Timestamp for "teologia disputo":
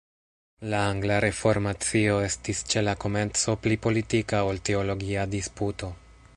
4.71-5.93